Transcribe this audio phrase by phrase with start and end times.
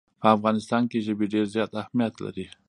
[0.21, 2.45] په افغانستان کې ژبې ډېر زیات اهمیت لري.